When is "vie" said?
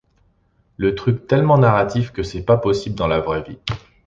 3.43-3.59